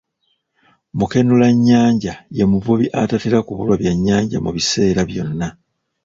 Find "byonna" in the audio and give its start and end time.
5.09-5.47